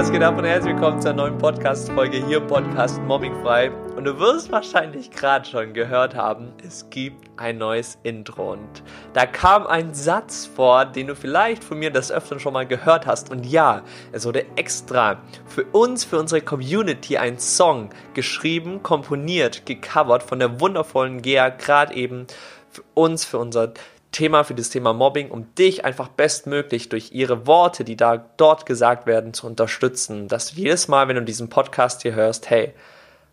Was 0.00 0.10
geht 0.10 0.22
ab 0.22 0.38
und 0.38 0.46
herzlich 0.46 0.72
willkommen 0.72 1.02
zur 1.02 1.12
neuen 1.12 1.36
Podcast-Folge 1.36 2.24
hier 2.24 2.38
im 2.38 2.46
Podcast 2.46 3.02
Mobbingfrei. 3.02 3.70
Und 3.70 4.04
du 4.04 4.18
wirst 4.18 4.50
wahrscheinlich 4.50 5.10
gerade 5.10 5.46
schon 5.46 5.74
gehört 5.74 6.14
haben, 6.14 6.54
es 6.66 6.88
gibt 6.88 7.28
ein 7.36 7.58
neues 7.58 7.98
Intro. 8.02 8.52
Und 8.52 8.82
da 9.12 9.26
kam 9.26 9.66
ein 9.66 9.92
Satz 9.92 10.46
vor, 10.46 10.86
den 10.86 11.08
du 11.08 11.14
vielleicht 11.14 11.62
von 11.62 11.78
mir 11.78 11.90
das 11.90 12.10
öfter 12.10 12.40
schon 12.40 12.54
mal 12.54 12.66
gehört 12.66 13.06
hast. 13.06 13.30
Und 13.30 13.44
ja, 13.44 13.82
es 14.10 14.24
wurde 14.24 14.46
extra 14.56 15.18
für 15.44 15.64
uns, 15.64 16.04
für 16.04 16.18
unsere 16.18 16.40
Community 16.40 17.18
ein 17.18 17.38
Song 17.38 17.90
geschrieben, 18.14 18.82
komponiert, 18.82 19.66
gecovert 19.66 20.22
von 20.22 20.38
der 20.38 20.60
wundervollen 20.60 21.20
Gea, 21.20 21.50
gerade 21.50 21.92
eben 21.92 22.26
für 22.70 22.84
uns, 22.94 23.26
für 23.26 23.36
unser 23.36 23.74
Thema, 24.12 24.44
für 24.44 24.54
das 24.54 24.70
Thema 24.70 24.92
Mobbing, 24.92 25.30
um 25.30 25.54
dich 25.54 25.84
einfach 25.84 26.08
bestmöglich 26.08 26.88
durch 26.88 27.12
ihre 27.12 27.46
Worte, 27.46 27.84
die 27.84 27.96
da 27.96 28.16
dort 28.16 28.66
gesagt 28.66 29.06
werden, 29.06 29.34
zu 29.34 29.46
unterstützen. 29.46 30.28
Dass 30.28 30.50
du 30.50 30.56
jedes 30.56 30.88
Mal, 30.88 31.08
wenn 31.08 31.16
du 31.16 31.22
diesen 31.22 31.48
Podcast 31.48 32.02
hier 32.02 32.14
hörst, 32.14 32.50
hey, 32.50 32.74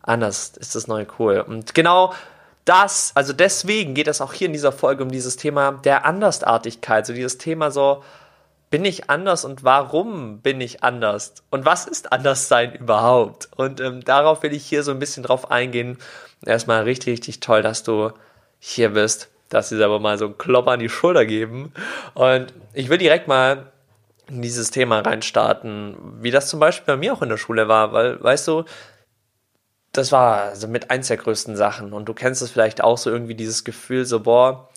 anders 0.04 0.54
ist 0.58 0.76
das 0.76 0.88
neue 0.88 1.08
cool. 1.18 1.40
Und 1.40 1.74
genau 1.74 2.14
das, 2.66 3.12
also 3.16 3.34
deswegen 3.34 3.94
geht 3.94 4.08
es 4.08 4.22
auch 4.22 4.34
hier 4.34 4.48
in 4.48 4.54
dieser 4.54 4.72
Folge 4.72 5.04
um 5.04 5.12
dieses 5.12 5.38
Thema 5.38 5.72
der 5.72 6.06
Andersartigkeit, 6.06 7.06
so 7.06 7.14
dieses 7.14 7.38
Thema 7.38 7.72
so, 7.72 8.04
bin 8.70 8.84
ich 8.84 9.10
anders 9.10 9.46
und 9.46 9.64
warum 9.64 10.42
bin 10.42 10.60
ich 10.60 10.84
anders? 10.84 11.36
Und 11.50 11.66
was 11.66 11.88
ist 11.88 12.12
Anderssein 12.12 12.76
überhaupt? 12.76 13.48
Und 13.56 13.80
ähm, 13.80 14.04
darauf 14.04 14.44
will 14.44 14.54
ich 14.54 14.66
hier 14.66 14.84
so 14.84 14.92
ein 14.92 15.00
bisschen 15.00 15.24
drauf 15.24 15.50
eingehen. 15.50 15.98
Erstmal 16.46 16.84
richtig, 16.84 17.14
richtig 17.14 17.40
toll, 17.40 17.62
dass 17.62 17.84
du 17.84 18.12
hier 18.60 18.90
bist 18.90 19.30
dass 19.50 19.70
sie 19.70 19.84
aber 19.84 20.00
mal 20.00 20.18
so 20.18 20.26
einen 20.26 20.38
Klopper 20.38 20.72
an 20.72 20.80
die 20.80 20.90
Schulter 20.90 21.26
geben. 21.26 21.72
Und 22.14 22.54
ich 22.74 22.90
will 22.90 22.98
direkt 22.98 23.28
mal 23.28 23.72
in 24.30 24.42
dieses 24.42 24.72
Thema 24.72 25.00
reinstarten, 25.00 25.96
wie 26.22 26.32
das 26.32 26.50
zum 26.50 26.60
Beispiel 26.60 26.96
bei 26.96 26.98
mir 26.98 27.14
auch 27.14 27.22
in 27.22 27.30
der 27.30 27.38
Schule 27.38 27.68
war, 27.68 27.94
weil, 27.94 28.22
weißt 28.22 28.48
du, 28.48 28.66
das 29.94 30.12
war 30.12 30.42
also 30.42 30.68
mit 30.68 30.92
eins 30.92 31.08
der 31.08 31.18
größten 31.18 31.56
Sachen. 31.56 31.94
Und 31.94 32.06
du 32.06 32.14
kennst 32.14 32.42
es 32.42 32.52
vielleicht 32.52 32.84
auch 32.84 32.98
so 32.98 33.10
irgendwie 33.10 33.36
dieses 33.36 33.64
Gefühl, 33.64 34.06
so, 34.06 34.20
boah, 34.20 34.70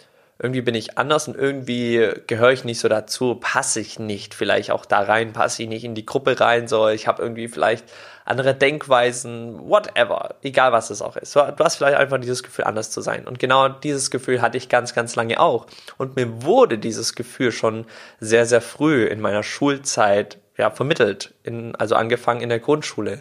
irgendwie 0.43 0.63
bin 0.63 0.75
ich 0.75 0.97
anders 0.97 1.29
und 1.29 1.37
irgendwie 1.37 2.09
gehöre 2.27 2.53
ich 2.53 2.65
nicht 2.65 2.81
so 2.81 2.89
dazu, 2.89 3.35
passe 3.35 3.79
ich 3.81 3.99
nicht 3.99 4.35
vielleicht 4.35 4.71
auch 4.71 4.87
da 4.87 5.01
rein, 5.01 5.35
passe 5.35 5.63
ich 5.63 5.69
nicht 5.69 5.85
in 5.85 5.95
die 5.95 6.07
Gruppe 6.07 6.41
rein, 6.41 6.67
so 6.67 6.89
ich 6.89 7.07
habe 7.07 7.23
irgendwie 7.23 7.47
vielleicht 7.47 7.85
andere 8.25 8.55
Denkweisen, 8.55 9.59
whatever, 9.69 10.37
egal 10.43 10.73
was 10.73 10.89
es 10.89 11.03
auch 11.03 11.17
ist. 11.17 11.37
Du 11.37 11.43
hast 11.59 11.77
vielleicht 11.77 11.99
einfach 11.99 12.19
dieses 12.19 12.43
Gefühl, 12.43 12.65
anders 12.65 12.91
zu 12.91 13.03
sein. 13.03 13.27
Und 13.27 13.39
genau 13.39 13.69
dieses 13.69 14.11
Gefühl 14.11 14.41
hatte 14.41 14.57
ich 14.57 14.71
ganz, 14.71 14.95
ganz 14.95 15.15
lange 15.15 15.41
auch. 15.41 15.67
Und 15.99 16.17
mir 16.17 16.43
wurde 16.43 16.79
dieses 16.79 17.15
Gefühl 17.15 17.53
schon 17.53 17.85
sehr, 18.19 18.47
sehr 18.47 18.63
früh 18.63 19.05
in 19.05 19.21
meiner 19.21 19.43
Schulzeit 19.43 20.39
ja, 20.57 20.71
vermittelt, 20.71 21.35
in, 21.43 21.75
also 21.75 21.97
angefangen 21.97 22.41
in 22.41 22.49
der 22.49 22.61
Grundschule 22.61 23.21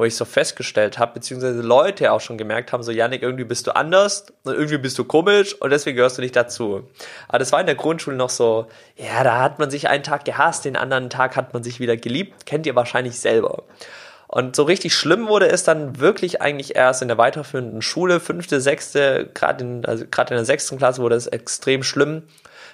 wo 0.00 0.04
ich 0.06 0.16
so 0.16 0.24
festgestellt 0.24 0.98
habe, 0.98 1.12
beziehungsweise 1.12 1.60
Leute 1.60 2.10
auch 2.10 2.22
schon 2.22 2.38
gemerkt 2.38 2.72
haben, 2.72 2.82
so 2.82 2.90
Yannick, 2.90 3.22
irgendwie 3.22 3.44
bist 3.44 3.66
du 3.66 3.76
anders 3.76 4.24
und 4.44 4.54
irgendwie 4.54 4.78
bist 4.78 4.98
du 4.98 5.04
komisch 5.04 5.54
und 5.60 5.68
deswegen 5.68 5.96
gehörst 5.96 6.16
du 6.16 6.22
nicht 6.22 6.34
dazu. 6.34 6.88
Aber 7.28 7.38
das 7.38 7.52
war 7.52 7.60
in 7.60 7.66
der 7.66 7.74
Grundschule 7.74 8.16
noch 8.16 8.30
so, 8.30 8.66
ja, 8.96 9.22
da 9.24 9.42
hat 9.42 9.58
man 9.58 9.70
sich 9.70 9.90
einen 9.90 10.02
Tag 10.02 10.24
gehasst, 10.24 10.64
den 10.64 10.76
anderen 10.76 11.10
Tag 11.10 11.36
hat 11.36 11.52
man 11.52 11.62
sich 11.62 11.80
wieder 11.80 11.98
geliebt, 11.98 12.46
kennt 12.46 12.64
ihr 12.64 12.74
wahrscheinlich 12.74 13.20
selber. 13.20 13.64
Und 14.26 14.56
so 14.56 14.62
richtig 14.62 14.94
schlimm 14.94 15.28
wurde 15.28 15.50
es 15.50 15.64
dann 15.64 16.00
wirklich 16.00 16.40
eigentlich 16.40 16.76
erst 16.76 17.02
in 17.02 17.08
der 17.08 17.18
weiterführenden 17.18 17.82
Schule, 17.82 18.20
fünfte, 18.20 18.62
sechste, 18.62 19.28
gerade 19.34 19.62
in, 19.62 19.84
also 19.84 20.04
in 20.04 20.26
der 20.30 20.46
sechsten 20.46 20.78
Klasse 20.78 21.02
wurde 21.02 21.16
es 21.16 21.26
extrem 21.26 21.82
schlimm, 21.82 22.22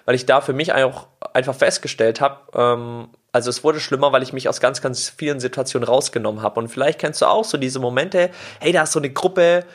weil 0.05 0.15
ich 0.15 0.27
da 0.27 0.41
für 0.41 0.53
mich 0.53 0.73
auch 0.75 1.09
einfach 1.33 1.57
festgestellt 1.57 2.21
habe, 2.21 2.39
ähm, 2.55 3.09
also 3.37 3.51
es 3.51 3.63
wurde 3.63 3.81
schlimmer, 3.81 4.13
weil 4.13 4.23
ich 4.23 4.33
mich 4.33 4.49
aus 4.49 4.61
ganz, 4.61 4.81
ganz 4.81 5.11
vielen 5.11 5.41
Situationen 5.41 5.87
rausgenommen 5.87 6.41
habe. 6.41 6.59
Und 6.59 6.69
vielleicht 6.69 6.99
kennst 6.99 7.21
du 7.21 7.27
auch 7.27 7.45
so 7.45 7.59
diese 7.59 7.79
Momente, 7.79 8.31
hey, 8.61 8.73
da 8.73 8.85
ist 8.85 8.93
so 8.93 8.99
eine 8.99 9.11
Gruppe, 9.11 9.67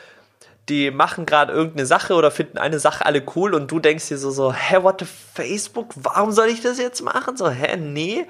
die 0.68 0.90
machen 0.90 1.26
gerade 1.26 1.52
irgendeine 1.52 1.86
Sache 1.86 2.14
oder 2.14 2.32
finden 2.32 2.58
eine 2.58 2.80
Sache 2.80 3.06
alle 3.06 3.22
cool 3.36 3.54
und 3.54 3.70
du 3.70 3.78
denkst 3.78 4.08
dir 4.08 4.18
so, 4.18 4.32
so, 4.32 4.52
hä, 4.52 4.78
what 4.82 4.98
the 4.98 5.06
Facebook, 5.06 5.92
warum 5.94 6.32
soll 6.32 6.48
ich 6.48 6.60
das 6.60 6.78
jetzt 6.78 7.02
machen? 7.02 7.36
So, 7.36 7.48
hä, 7.50 7.76
nee. 7.76 8.26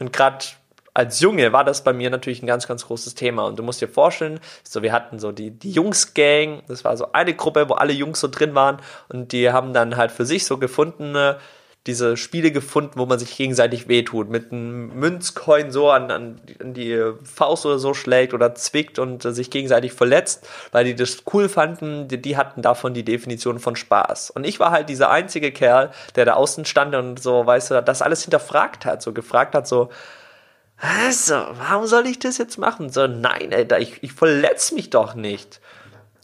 Und 0.00 0.12
gerade 0.12 0.44
als 0.92 1.20
Junge 1.20 1.52
war 1.52 1.62
das 1.62 1.84
bei 1.84 1.92
mir 1.92 2.10
natürlich 2.10 2.42
ein 2.42 2.48
ganz, 2.48 2.66
ganz 2.66 2.84
großes 2.84 3.14
Thema. 3.14 3.46
Und 3.46 3.56
du 3.56 3.62
musst 3.62 3.80
dir 3.80 3.88
vorstellen, 3.88 4.40
so 4.64 4.82
wir 4.82 4.92
hatten 4.92 5.20
so 5.20 5.30
die, 5.30 5.52
die 5.52 5.70
Jungs-Gang, 5.70 6.64
das 6.66 6.82
war 6.82 6.96
so 6.96 7.12
eine 7.12 7.34
Gruppe, 7.34 7.68
wo 7.68 7.74
alle 7.74 7.92
Jungs 7.92 8.18
so 8.18 8.26
drin 8.26 8.56
waren 8.56 8.78
und 9.08 9.30
die 9.30 9.52
haben 9.52 9.72
dann 9.72 9.96
halt 9.96 10.10
für 10.10 10.26
sich 10.26 10.44
so 10.46 10.58
gefunden, 10.58 11.14
diese 11.86 12.16
Spiele 12.16 12.50
gefunden, 12.50 12.92
wo 12.96 13.04
man 13.04 13.18
sich 13.18 13.36
gegenseitig 13.36 13.88
wehtut, 13.88 14.30
mit 14.30 14.52
einem 14.52 14.88
Münzcoin 14.98 15.70
so 15.70 15.90
an, 15.90 16.10
an, 16.10 16.40
die 16.60 17.12
Faust 17.22 17.66
oder 17.66 17.78
so 17.78 17.92
schlägt 17.92 18.32
oder 18.32 18.54
zwickt 18.54 18.98
und 18.98 19.24
äh, 19.24 19.32
sich 19.32 19.50
gegenseitig 19.50 19.92
verletzt, 19.92 20.48
weil 20.72 20.86
die 20.86 20.94
das 20.94 21.24
cool 21.32 21.48
fanden, 21.48 22.08
die, 22.08 22.20
die, 22.20 22.38
hatten 22.38 22.62
davon 22.62 22.94
die 22.94 23.04
Definition 23.04 23.58
von 23.58 23.76
Spaß. 23.76 24.30
Und 24.30 24.44
ich 24.44 24.60
war 24.60 24.70
halt 24.70 24.88
dieser 24.88 25.10
einzige 25.10 25.52
Kerl, 25.52 25.90
der 26.16 26.24
da 26.24 26.34
außen 26.34 26.64
stand 26.64 26.94
und 26.94 27.22
so, 27.22 27.44
weißt 27.44 27.72
du, 27.72 27.82
das 27.82 28.00
alles 28.00 28.22
hinterfragt 28.22 28.86
hat, 28.86 29.02
so 29.02 29.12
gefragt 29.12 29.54
hat, 29.54 29.68
so, 29.68 29.90
also, 30.76 31.34
warum 31.34 31.86
soll 31.86 32.06
ich 32.06 32.18
das 32.18 32.38
jetzt 32.38 32.58
machen? 32.58 32.90
So, 32.90 33.06
nein, 33.06 33.52
Alter, 33.52 33.78
ich, 33.78 34.02
ich 34.02 34.12
verletze 34.12 34.74
mich 34.74 34.90
doch 34.90 35.14
nicht. 35.14 35.60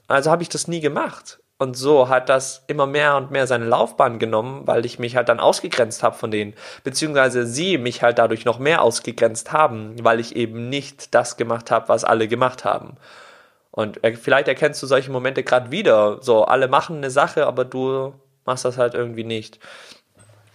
Also 0.09 0.31
habe 0.31 0.43
ich 0.43 0.49
das 0.49 0.67
nie 0.67 0.81
gemacht. 0.81 1.39
Und 1.61 1.77
so 1.77 2.09
hat 2.09 2.31
das 2.31 2.65
immer 2.69 2.87
mehr 2.87 3.17
und 3.19 3.31
mehr 3.31 3.47
seine 3.47 3.67
Laufbahn 3.67 4.19
genommen, 4.19 4.67
weil 4.67 4.87
ich 4.87 4.99
mich 4.99 5.15
halt 5.15 5.29
dann 5.29 5.41
ausgegrenzt 5.41 6.03
habe 6.03 6.17
von 6.17 6.31
denen. 6.31 6.55
Beziehungsweise 6.85 7.45
sie 7.47 7.77
mich 7.77 8.03
halt 8.03 8.19
dadurch 8.19 8.47
noch 8.47 8.59
mehr 8.59 8.81
ausgegrenzt 8.81 9.53
haben, 9.53 9.95
weil 10.03 10.21
ich 10.21 10.37
eben 10.37 10.71
nicht 10.71 11.15
das 11.15 11.37
gemacht 11.37 11.71
habe, 11.71 11.91
was 11.91 12.03
alle 12.03 12.29
gemacht 12.29 12.65
haben. 12.65 12.97
Und 13.73 14.01
vielleicht 14.23 14.49
erkennst 14.49 14.83
du 14.83 14.87
solche 14.87 15.13
Momente 15.13 15.43
gerade 15.43 15.71
wieder. 15.71 16.23
So, 16.23 16.45
alle 16.47 16.67
machen 16.67 16.97
eine 16.97 17.11
Sache, 17.11 17.47
aber 17.47 17.67
du 17.67 18.15
machst 18.47 18.65
das 18.65 18.79
halt 18.79 18.95
irgendwie 18.95 19.25
nicht. 19.25 19.61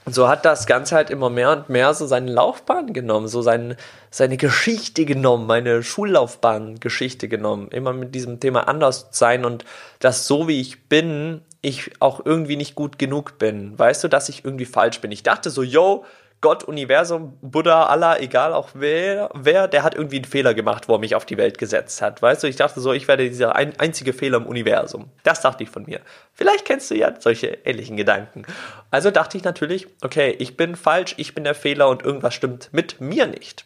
So 0.07 0.27
hat 0.27 0.45
das 0.45 0.67
Ganze 0.67 0.95
halt 0.95 1.09
immer 1.09 1.31
mehr 1.31 1.51
und 1.51 1.69
mehr 1.69 1.93
so 1.95 2.05
seine 2.05 2.31
Laufbahn 2.31 2.93
genommen, 2.93 3.27
so 3.27 3.41
sein, 3.41 3.75
seine 4.11 4.37
Geschichte 4.37 5.03
genommen, 5.03 5.47
meine 5.47 5.81
Schullaufbahn-Geschichte 5.81 7.27
genommen. 7.27 7.69
Immer 7.69 7.91
mit 7.91 8.13
diesem 8.13 8.39
Thema 8.39 8.67
anders 8.67 9.07
sein 9.11 9.45
und 9.45 9.65
dass 9.99 10.27
so 10.27 10.47
wie 10.47 10.61
ich 10.61 10.87
bin, 10.87 11.41
ich 11.61 11.93
auch 11.99 12.23
irgendwie 12.23 12.55
nicht 12.55 12.75
gut 12.75 12.99
genug 12.99 13.39
bin. 13.39 13.77
Weißt 13.77 14.03
du, 14.03 14.07
dass 14.07 14.29
ich 14.29 14.45
irgendwie 14.45 14.65
falsch 14.65 15.01
bin. 15.01 15.11
Ich 15.11 15.23
dachte 15.23 15.49
so, 15.49 15.63
yo, 15.63 16.05
Gott, 16.45 16.63
Universum, 16.63 17.39
Buddha, 17.41 17.87
Allah, 17.87 18.19
egal 18.19 18.53
auch 18.53 18.69
wer, 18.75 19.31
wer, 19.33 19.67
der 19.67 19.81
hat 19.81 19.95
irgendwie 19.95 20.17
einen 20.17 20.25
Fehler 20.25 20.53
gemacht, 20.53 20.87
wo 20.87 20.93
er 20.93 20.99
mich 20.99 21.15
auf 21.15 21.25
die 21.25 21.37
Welt 21.37 21.57
gesetzt 21.57 22.03
hat. 22.03 22.21
Weißt 22.21 22.43
du, 22.43 22.47
ich 22.47 22.55
dachte 22.55 22.81
so, 22.81 22.93
ich 22.93 23.07
werde 23.07 23.27
dieser 23.27 23.55
ein, 23.55 23.73
einzige 23.79 24.13
Fehler 24.13 24.37
im 24.37 24.45
Universum. 24.45 25.09
Das 25.23 25.41
dachte 25.41 25.63
ich 25.63 25.71
von 25.71 25.85
mir. 25.87 26.01
Vielleicht 26.33 26.65
kennst 26.65 26.91
du 26.91 26.95
ja 26.95 27.19
solche 27.19 27.47
ähnlichen 27.65 27.97
Gedanken. 27.97 28.45
Also 28.91 29.09
dachte 29.09 29.37
ich 29.37 29.43
natürlich, 29.43 29.87
okay, 30.03 30.35
ich 30.37 30.55
bin 30.55 30.75
falsch, 30.75 31.15
ich 31.17 31.33
bin 31.33 31.45
der 31.45 31.55
Fehler 31.55 31.89
und 31.89 32.03
irgendwas 32.03 32.35
stimmt 32.35 32.69
mit 32.71 33.01
mir 33.01 33.25
nicht. 33.25 33.65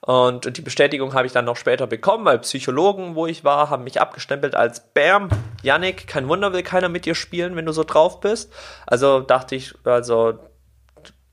Und 0.00 0.56
die 0.56 0.62
Bestätigung 0.62 1.14
habe 1.14 1.26
ich 1.26 1.32
dann 1.32 1.46
noch 1.46 1.56
später 1.56 1.88
bekommen, 1.88 2.24
weil 2.26 2.38
Psychologen, 2.38 3.16
wo 3.16 3.26
ich 3.26 3.42
war, 3.42 3.70
haben 3.70 3.82
mich 3.82 4.00
abgestempelt 4.00 4.54
als 4.54 4.92
Bam, 4.94 5.30
Yannick, 5.64 6.06
kein 6.06 6.28
Wunder 6.28 6.52
will 6.52 6.62
keiner 6.62 6.88
mit 6.88 7.06
dir 7.06 7.16
spielen, 7.16 7.56
wenn 7.56 7.66
du 7.66 7.72
so 7.72 7.82
drauf 7.82 8.20
bist. 8.20 8.52
Also 8.86 9.18
dachte 9.18 9.56
ich, 9.56 9.74
also 9.82 10.38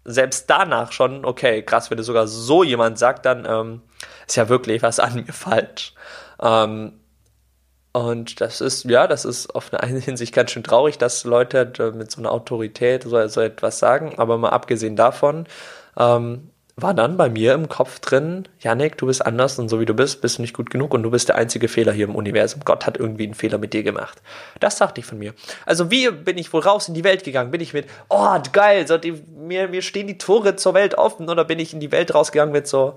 selbst 0.06 0.50
danach 0.50 0.92
schon, 0.92 1.26
okay, 1.26 1.64
krass, 1.64 1.90
wenn 1.90 1.98
du 1.98 2.04
sogar 2.04 2.28
so 2.28 2.64
jemand 2.64 2.98
sagt, 2.98 3.26
dann 3.26 3.46
ähm, 3.48 3.82
ist 4.28 4.38
ja 4.38 4.48
wirklich 4.50 4.84
was 4.84 5.00
an 5.00 5.16
mir 5.16 5.34
falsch. 5.34 5.94
Ähm, 6.42 6.94
und 7.92 8.42
das 8.42 8.62
ist, 8.62 8.84
ja, 8.86 9.08
das 9.08 9.26
ist 9.26 9.56
auf 9.56 9.74
eine 9.74 10.00
Hinsicht 10.00 10.34
ganz 10.34 10.52
schön 10.52 10.64
traurig, 10.64 10.98
dass 10.98 11.24
Leute 11.24 11.72
äh, 11.80 11.92
mit 11.92 12.12
so 12.12 12.22
einer 12.22 12.32
Autorität 12.32 13.04
so, 13.04 13.28
so 13.28 13.42
etwas 13.42 13.80
sagen. 13.80 14.16
Aber 14.18 14.38
mal 14.38 14.50
abgesehen 14.50 14.96
davon, 14.96 15.48
ähm, 15.98 16.52
war 16.78 16.94
dann 16.94 17.16
bei 17.16 17.30
mir 17.30 17.54
im 17.54 17.70
Kopf 17.70 18.00
drin, 18.00 18.50
Janik, 18.60 18.98
du 18.98 19.06
bist 19.06 19.26
anders 19.26 19.58
und 19.60 19.70
so 19.70 19.80
wie 19.80 19.86
du 19.86 19.94
bist, 19.94 20.22
bist 20.22 20.38
du 20.38 20.42
nicht 20.42 20.54
gut 20.54 20.70
genug 20.70 20.94
und 20.94 21.04
du 21.04 21.12
bist 21.12 21.30
der 21.30 21.38
einzige 21.38 21.70
Fehler 21.70 21.94
hier 21.94 22.06
im 22.06 22.16
Universum. 22.16 22.62
Gott 22.66 22.86
hat 22.86 22.98
irgendwie 22.98 23.24
einen 23.24 23.34
Fehler 23.34 23.58
mit 23.58 23.72
dir 23.72 23.82
gemacht. 23.82 24.22
Das 24.60 24.78
dachte 24.78 25.00
ich 25.00 25.06
von 25.06 25.18
mir. 25.18 25.34
Also 25.66 25.90
wie 25.90 26.12
bin 26.12 26.38
ich 26.38 26.52
wohl 26.52 26.62
raus 26.62 26.90
in 26.90 26.94
die 26.94 27.06
Welt 27.06 27.24
gegangen? 27.24 27.52
Bin 27.52 27.62
ich 27.62 27.74
mit, 27.74 27.88
oh 28.10 28.38
geil, 28.52 28.86
so 28.88 28.98
die, 28.98 29.14
mir, 29.14 29.70
mir 29.70 29.82
stehen 29.82 30.08
die 30.08 30.18
Tore 30.18 30.58
zur 30.58 30.74
Welt 30.74 30.96
offen 30.96 31.30
oder 31.30 31.46
bin 31.46 31.60
ich 31.60 31.72
in 31.72 31.80
die 31.80 31.94
Welt 31.94 32.14
rausgegangen 32.14 32.52
mit 32.52 32.68
so, 32.68 32.96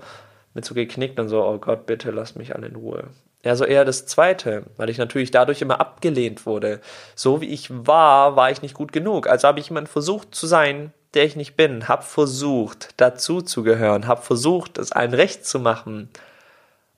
mit 0.53 0.65
so 0.65 0.73
geknickt 0.73 1.17
und 1.17 1.29
so, 1.29 1.41
oh 1.41 1.57
Gott, 1.57 1.85
bitte 1.85 2.11
lass 2.11 2.35
mich 2.35 2.53
alle 2.55 2.67
in 2.67 2.75
Ruhe. 2.75 3.05
Ja, 3.45 3.55
so 3.55 3.63
eher 3.63 3.85
das 3.85 4.05
Zweite, 4.05 4.63
weil 4.75 4.89
ich 4.89 4.97
natürlich 4.97 5.31
dadurch 5.31 5.61
immer 5.61 5.79
abgelehnt 5.79 6.45
wurde. 6.45 6.81
So 7.15 7.39
wie 7.39 7.47
ich 7.47 7.69
war, 7.71 8.35
war 8.35 8.51
ich 8.51 8.61
nicht 8.61 8.73
gut 8.73 8.91
genug. 8.91 9.27
Also 9.27 9.47
habe 9.47 9.61
ich 9.61 9.69
jemand 9.69 9.87
versucht 9.87 10.35
zu 10.35 10.47
sein, 10.47 10.91
der 11.13 11.25
ich 11.25 11.35
nicht 11.35 11.55
bin, 11.55 11.87
habe 11.87 12.03
versucht, 12.03 12.89
dazu 12.97 13.41
zu 13.41 13.63
gehören, 13.63 14.07
habe 14.07 14.21
versucht, 14.21 14.77
es 14.77 14.91
allen 14.91 15.13
recht 15.13 15.45
zu 15.45 15.59
machen. 15.59 16.09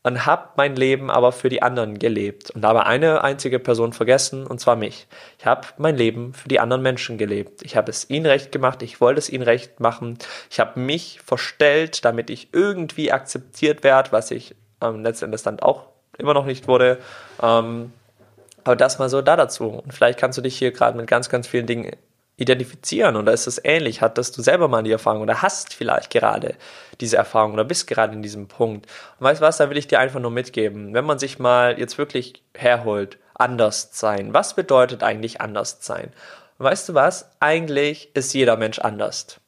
und 0.04 0.25
habe 0.25 0.50
mein 0.56 0.75
Leben 0.75 1.12
aber 1.12 1.31
für 1.31 1.50
die 1.50 1.62
anderen 1.62 2.00
gelebt 2.00 2.50
und 2.50 2.66
habe 2.66 2.88
eine 2.88 3.24
einzige 3.24 3.60
Person 3.60 3.94
vergessen 3.94 4.48
und 4.48 4.60
zwar 4.60 4.75
mich. 4.75 5.08
Ich 5.38 5.46
habe 5.46 5.68
mein 5.78 5.96
Leben 5.96 6.34
für 6.34 6.48
die 6.48 6.60
anderen 6.60 6.81
Menschen 6.81 7.19
gelebt. 7.19 7.62
Ich 7.63 7.75
habe 7.75 7.92
es 7.92 8.10
ihnen 8.10 8.25
recht 8.25 8.52
gemacht, 8.52 8.81
ich 8.81 9.00
wollte 9.00 9.19
es 9.19 9.30
ihnen 9.30 9.44
recht 9.44 9.80
machen. 9.80 10.18
Ich 10.50 10.60
habe 10.60 10.80
mich 10.80 11.19
verstellt, 11.24 12.04
damit 12.04 12.31
ich 12.31 12.50
irgendwie 12.52 13.12
akzeptiert 13.12 13.84
werde, 13.84 14.12
was 14.12 14.31
ich 14.31 14.56
ähm, 14.81 15.04
letztendlich 15.04 15.44
dann 15.44 15.60
auch 15.60 15.86
immer 16.18 16.34
noch 16.34 16.46
nicht 16.46 16.68
wurde. 16.68 16.98
Ähm, 17.42 17.94
aber 18.63 18.75
das 18.75 19.00
mal 19.00 19.10
so 19.10 19.22
da 19.22 19.36
dazu. 19.36 19.68
Und 19.68 19.94
vielleicht 19.94 20.19
kannst 20.19 20.38
du 20.38 20.42
dich 20.42 20.58
hier 20.58 20.72
gerade 20.72 20.98
mit 20.98 21.08
ganz, 21.08 21.30
ganz 21.30 21.48
vielen 21.48 21.68
Dingen 21.68 21.92
identifizieren 22.41 23.15
oder 23.15 23.31
ist 23.33 23.45
es 23.45 23.61
ähnlich? 23.63 24.01
Hattest 24.01 24.35
du 24.38 24.41
selber 24.41 24.67
mal 24.67 24.81
die 24.81 24.91
Erfahrung 24.91 25.21
oder 25.21 25.43
hast 25.43 25.75
vielleicht 25.75 26.09
gerade 26.09 26.55
diese 26.99 27.17
Erfahrung 27.17 27.53
oder 27.53 27.63
bist 27.63 27.85
gerade 27.85 28.13
in 28.13 28.23
diesem 28.23 28.47
Punkt? 28.47 28.88
Und 29.19 29.23
weißt 29.25 29.41
du 29.41 29.45
was, 29.45 29.57
da 29.57 29.69
will 29.69 29.77
ich 29.77 29.88
dir 29.88 29.99
einfach 29.99 30.19
nur 30.19 30.31
mitgeben. 30.31 30.93
Wenn 30.95 31.05
man 31.05 31.19
sich 31.19 31.38
mal 31.38 31.79
jetzt 31.79 31.99
wirklich 31.99 32.43
herholt, 32.55 33.19
anders 33.35 33.89
sein. 33.93 34.33
Was 34.33 34.55
bedeutet 34.55 35.03
eigentlich 35.03 35.39
anders 35.39 35.77
sein? 35.81 36.11
Und 36.57 36.65
weißt 36.65 36.89
du 36.89 36.93
was? 36.93 37.29
Eigentlich 37.39 38.09
ist 38.15 38.33
jeder 38.33 38.57
Mensch 38.57 38.79
anders. 38.79 39.39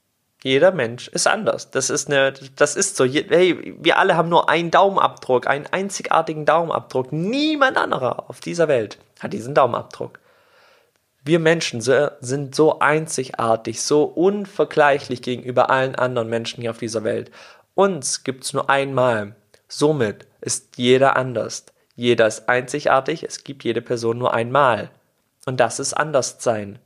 Jeder 0.44 0.72
Mensch 0.72 1.08
ist 1.08 1.28
anders. 1.28 1.72
Das 1.72 1.90
ist 1.90 2.10
eine, 2.10 2.34
das 2.56 2.76
ist 2.76 2.98
so. 2.98 3.06
Hey, 3.06 3.76
wir 3.80 3.98
alle 3.98 4.18
haben 4.18 4.30
nur 4.30 4.50
einen 4.50 4.72
Daumenabdruck, 4.72 5.48
einen 5.48 5.68
einzigartigen 5.68 6.46
Daumenabdruck. 6.46 7.14
Niemand 7.14 7.78
anderer 7.78 8.30
auf 8.30 8.40
dieser 8.40 8.68
Welt 8.68 9.00
hat 9.20 9.32
diesen 9.32 9.56
Daumenabdruck. 9.56 10.20
Wir 11.26 11.40
Menschen 11.40 11.80
sind 11.82 12.54
so 12.54 12.80
einzigartig, 12.80 13.82
so 13.82 14.04
unvergleichlich 14.04 15.22
gegenüber 15.22 15.70
allen 15.70 15.96
anderen 15.96 16.30
Menschen 16.30 16.62
hier 16.62 16.72
auf 16.72 16.80
dieser 16.80 17.06
Welt. 17.06 17.32
Uns 17.76 18.24
gibt's 18.24 18.52
nur 18.52 18.70
einmal. 18.70 19.36
Somit 19.70 20.28
ist 20.42 20.78
jeder 20.78 21.16
anders. 21.16 21.66
Jeder 21.96 22.28
ist 22.28 22.50
einzigartig, 22.50 23.24
es 23.24 23.44
gibt 23.44 23.64
jede 23.64 23.82
Person 23.82 24.18
nur 24.18 24.34
einmal. 24.34 24.90
Und 25.46 25.60
das 25.60 25.80
ist 25.80 25.94
Anderssein. 25.94 26.80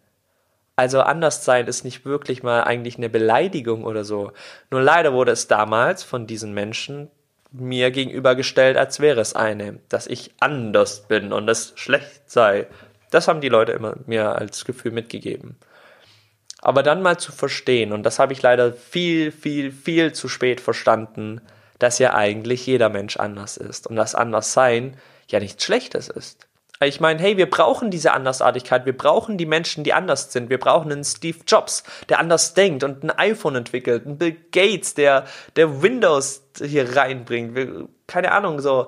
Also 0.75 1.01
Anderssein 1.01 1.66
ist 1.68 1.83
nicht 1.83 2.06
wirklich 2.06 2.44
mal 2.44 2.63
eigentlich 2.63 2.98
eine 2.98 3.10
Beleidigung 3.10 3.83
oder 3.83 4.04
so. 4.04 4.31
Nur 4.69 4.81
leider 4.81 5.13
wurde 5.13 5.31
es 5.31 5.48
damals 5.48 6.04
von 6.04 6.28
diesen 6.28 6.54
Menschen 6.54 7.10
mir 7.51 7.90
gegenübergestellt, 7.90 8.78
als 8.78 9.00
wäre 9.00 9.22
es 9.22 9.36
eine, 9.36 9.80
dass 9.90 10.06
ich 10.06 10.31
anders 10.40 11.07
bin 11.07 11.33
und 11.33 11.50
es 11.50 11.74
schlecht 11.75 12.30
sei. 12.30 12.68
Das 13.09 13.27
haben 13.27 13.42
die 13.42 13.50
Leute 13.50 13.71
immer 13.71 13.95
mir 14.06 14.36
als 14.36 14.65
Gefühl 14.65 14.92
mitgegeben. 14.92 15.57
Aber 16.59 16.83
dann 16.83 17.01
mal 17.01 17.18
zu 17.18 17.31
verstehen, 17.31 17.94
und 17.94 18.04
das 18.04 18.19
habe 18.19 18.33
ich 18.33 18.42
leider 18.42 18.74
viel, 18.74 19.31
viel, 19.31 19.71
viel 19.71 20.13
zu 20.13 20.27
spät 20.27 20.59
verstanden, 20.59 21.42
dass 21.80 22.00
ja 22.00 22.13
eigentlich 22.13 22.65
jeder 22.65 22.89
Mensch 22.89 23.18
anders 23.18 23.57
ist 23.57 23.88
und 23.88 23.95
dass 23.95 24.15
Anderssein 24.15 24.98
ja 25.30 25.39
nichts 25.39 25.63
Schlechtes 25.63 26.09
ist. 26.09 26.48
Ich 26.80 27.00
meine, 27.00 27.19
hey, 27.19 27.38
wir 27.38 27.50
brauchen 27.50 27.89
diese 27.89 28.12
Andersartigkeit, 28.12 28.86
wir 28.86 28.95
brauchen 28.95 29.38
die 29.38 29.48
Menschen, 29.48 29.83
die 29.83 29.94
anders 29.94 30.31
sind, 30.31 30.50
wir 30.50 30.59
brauchen 30.59 30.92
einen 30.92 31.04
Steve 31.04 31.39
Jobs, 31.48 31.83
der 32.07 32.19
anders 32.19 32.54
denkt 32.54 32.83
und 32.83 33.04
ein 33.04 33.09
iPhone 33.09 33.56
entwickelt, 33.56 34.06
einen 34.06 34.19
Bill 34.19 34.36
Gates, 34.51 34.94
der, 34.94 35.25
der 35.56 35.81
Windows 35.81 36.44
hier 36.63 36.95
reinbringt, 36.95 37.89
keine 38.06 38.31
Ahnung, 38.31 38.59
so 38.59 38.88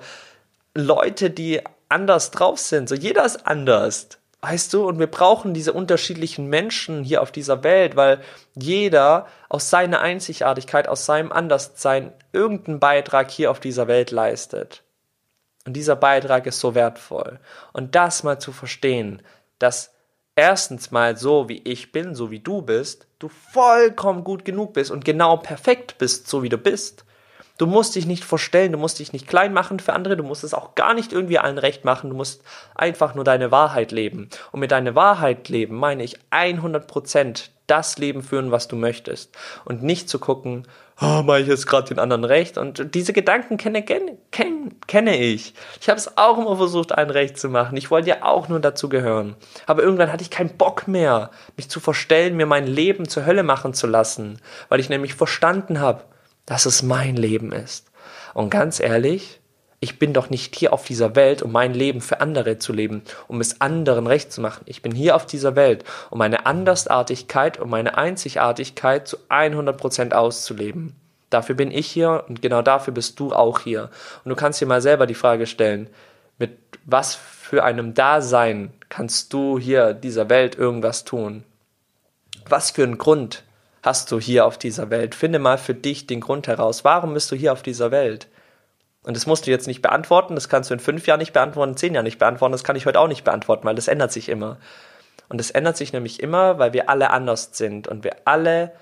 Leute, 0.76 1.32
die 1.32 1.62
anders 1.90 2.32
drauf 2.32 2.60
sind. 2.60 2.88
So 2.88 2.96
jeder 2.96 3.26
ist 3.26 3.46
anders. 3.46 4.08
Weißt 4.42 4.74
du, 4.74 4.88
und 4.88 5.00
wir 5.00 5.08
brauchen 5.08 5.54
diese 5.54 5.74
unterschiedlichen 5.74 6.48
Menschen 6.48 7.04
hier 7.04 7.22
auf 7.22 7.32
dieser 7.32 7.64
Welt, 7.66 7.98
weil 7.98 8.22
jeder 8.56 9.28
aus 9.50 9.70
seiner 9.70 10.00
Einzigartigkeit, 10.00 10.88
aus 10.88 11.06
seinem 11.06 11.34
Anderssein 11.34 12.14
irgendeinen 12.32 12.80
Beitrag 12.80 13.32
hier 13.32 13.52
auf 13.52 13.60
dieser 13.60 13.88
Welt 13.90 14.12
leistet. 14.12 14.84
Und 15.66 15.74
dieser 15.74 15.98
Beitrag 15.98 16.48
ist 16.48 16.62
so 16.62 16.74
wertvoll. 16.74 17.40
Und 17.74 17.96
das 17.96 18.24
mal 18.24 18.40
zu 18.40 18.54
verstehen, 18.54 19.22
dass 19.60 19.92
erstens 20.36 20.90
mal 20.92 21.18
so 21.18 21.50
wie 21.50 21.62
ich 21.66 21.92
bin, 21.92 22.16
so 22.16 22.32
wie 22.32 22.40
du 22.40 22.62
bist, 22.62 23.08
du 23.20 23.28
vollkommen 23.28 24.24
gut 24.24 24.46
genug 24.46 24.72
bist 24.72 24.90
und 24.90 25.04
genau 25.04 25.36
perfekt 25.36 25.98
bist, 25.98 26.30
so 26.30 26.44
wie 26.44 26.50
du 26.50 26.58
bist. 26.58 27.04
Du 27.60 27.68
musst 27.68 27.96
dich 27.96 28.08
nicht 28.08 28.24
verstellen, 28.24 28.72
du 28.72 28.78
musst 28.78 29.00
dich 29.00 29.12
nicht 29.12 29.28
klein 29.28 29.52
machen 29.52 29.82
für 29.82 29.92
andere, 29.92 30.16
du 30.16 30.24
musst 30.24 30.46
es 30.46 30.54
auch 30.54 30.76
gar 30.76 30.94
nicht 30.94 31.12
irgendwie 31.12 31.40
allen 31.40 31.58
recht 31.58 31.84
machen, 31.84 32.10
du 32.10 32.16
musst 32.16 32.42
einfach 32.74 33.16
nur 33.16 33.26
deine 33.26 33.52
Wahrheit 33.52 33.92
leben. 33.92 34.30
Und 34.54 34.62
mit 34.62 34.72
deiner 34.72 34.96
Wahrheit 34.96 35.50
leben 35.50 35.76
meine 35.76 36.04
ich 36.04 36.20
100% 36.32 37.50
das 37.68 37.98
Leben 37.98 38.24
führen, 38.24 38.52
was 38.52 38.70
du 38.70 38.78
möchtest. 38.78 39.38
Und 39.66 39.84
nicht 39.84 40.08
zu 40.08 40.20
gucken, 40.20 40.70
oh, 41.02 41.22
mache 41.24 41.42
ich 41.42 41.48
jetzt 41.48 41.68
gerade 41.68 41.90
den 41.90 42.00
anderen 42.00 42.24
recht. 42.24 42.58
Und 42.58 42.96
diese 42.96 43.12
Gedanken 43.12 43.58
kenne, 43.58 43.84
kenne, 43.84 44.18
kenne 44.88 45.18
ich. 45.18 45.54
Ich 45.82 45.90
habe 45.90 46.00
es 46.00 46.18
auch 46.18 46.38
immer 46.38 46.56
versucht, 46.56 46.94
allen 46.94 47.10
recht 47.10 47.38
zu 47.38 47.50
machen. 47.50 47.76
Ich 47.76 47.92
wollte 47.92 48.08
ja 48.08 48.24
auch 48.24 48.48
nur 48.48 48.62
dazu 48.62 48.88
gehören. 48.88 49.36
Aber 49.66 49.84
irgendwann 49.84 50.14
hatte 50.14 50.24
ich 50.24 50.30
keinen 50.30 50.58
Bock 50.58 50.88
mehr, 50.88 51.30
mich 51.58 51.70
zu 51.70 51.82
verstellen, 51.82 52.38
mir 52.38 52.46
mein 52.46 52.68
Leben 52.68 53.06
zur 53.08 53.26
Hölle 53.26 53.44
machen 53.44 53.74
zu 53.74 53.86
lassen, 53.86 54.40
weil 54.70 54.80
ich 54.80 54.88
nämlich 54.88 55.14
verstanden 55.14 55.82
habe, 55.82 56.06
dass 56.50 56.66
es 56.66 56.82
mein 56.82 57.16
Leben 57.16 57.52
ist. 57.52 57.92
Und 58.34 58.50
ganz 58.50 58.80
ehrlich, 58.80 59.40
ich 59.80 60.00
bin 60.00 60.14
doch 60.14 60.32
nicht 60.32 60.56
hier 60.56 60.74
auf 60.74 60.84
dieser 60.84 61.16
Welt, 61.16 61.44
um 61.44 61.52
mein 61.52 61.76
Leben 61.76 62.02
für 62.02 62.22
andere 62.22 62.58
zu 62.58 62.74
leben, 62.74 63.04
um 63.28 63.40
es 63.40 63.62
anderen 63.62 64.08
recht 64.08 64.34
zu 64.34 64.42
machen. 64.42 64.64
Ich 64.66 64.82
bin 64.82 64.92
hier 64.92 65.16
auf 65.16 65.28
dieser 65.28 65.56
Welt, 65.56 65.86
um 66.10 66.18
meine 66.18 66.48
Andersartigkeit 66.48 67.60
und 67.60 67.70
meine 67.70 67.98
Einzigartigkeit 67.98 69.08
zu 69.08 69.18
100% 69.30 70.14
auszuleben. 70.14 70.96
Dafür 71.30 71.54
bin 71.54 71.70
ich 71.70 71.86
hier 71.86 72.26
und 72.28 72.42
genau 72.42 72.64
dafür 72.64 72.96
bist 72.96 73.20
du 73.20 73.32
auch 73.32 73.60
hier. 73.60 73.92
Und 74.26 74.30
du 74.30 74.36
kannst 74.36 74.60
dir 74.60 74.66
mal 74.66 74.82
selber 74.82 75.06
die 75.06 75.14
Frage 75.14 75.46
stellen, 75.46 75.88
mit 76.40 76.58
was 76.84 77.14
für 77.14 77.64
einem 77.64 77.94
Dasein 77.94 78.74
kannst 78.90 79.34
du 79.34 79.60
hier 79.60 79.94
dieser 79.94 80.30
Welt 80.30 80.56
irgendwas 80.56 81.06
tun? 81.06 81.44
Was 82.48 82.72
für 82.72 82.84
einen 82.84 82.98
Grund 82.98 83.44
hast 83.82 84.12
du 84.12 84.20
hier 84.20 84.46
auf 84.46 84.58
dieser 84.58 84.90
Welt? 84.90 85.16
Finde 85.16 85.40
mal 85.40 85.58
für 85.58 85.74
dich 85.74 86.08
den 86.08 86.22
Grund 86.22 86.48
heraus. 86.48 86.84
Warum 86.84 87.14
bist 87.14 87.32
du 87.32 87.36
hier 87.36 87.54
auf 87.54 87.64
dieser 87.64 87.92
Welt? 87.92 88.28
Und 89.04 89.16
das 89.16 89.26
musst 89.26 89.48
du 89.48 89.52
jetzt 89.52 89.68
nicht 89.68 89.82
beantworten, 89.82 90.36
das 90.36 90.50
kannst 90.50 90.70
du 90.70 90.74
in 90.74 90.80
fünf 90.80 91.08
Jahren 91.08 91.20
nicht 91.20 91.34
beantworten, 91.34 91.72
in 91.72 91.78
zehn 91.78 91.94
Jahren 91.94 92.04
nicht 92.04 92.20
beantworten, 92.20 92.52
das 92.52 92.66
kann 92.66 92.76
ich 92.76 92.86
heute 92.86 93.00
auch 93.00 93.08
nicht 93.08 93.24
beantworten, 93.24 93.66
weil 93.66 93.76
das 93.76 93.88
ändert 93.88 94.12
sich 94.12 94.28
immer. 94.28 94.58
Und 95.30 95.38
das 95.38 95.52
ändert 95.52 95.78
sich 95.78 95.94
nämlich 95.94 96.22
immer, 96.22 96.60
weil 96.60 96.74
wir 96.74 96.90
alle 96.90 97.12
anders 97.12 97.52
sind 97.54 97.88
und 97.88 98.04
wir 98.04 98.18
alle 98.26 98.74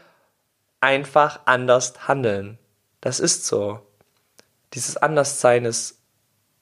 einfach 0.79 1.41
anders 1.45 2.07
handeln. 2.07 2.57
Das 3.01 3.19
ist 3.19 3.45
so. 3.45 3.79
Dieses 4.73 4.97
Anderssein 4.97 5.65
ist 5.65 5.99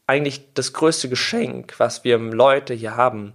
eigentlich 0.08 0.54
das 0.54 0.74
größte 0.74 1.10
Geschenk, 1.10 1.76
was 1.78 2.04
wir 2.04 2.18
Leute 2.18 2.74
hier 2.74 2.96
haben. 2.96 3.34